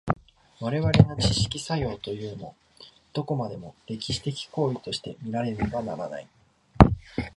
[0.59, 2.55] 我々の知識作用というも、
[3.13, 6.27] どこまでも歴史的行為として見られねばならない。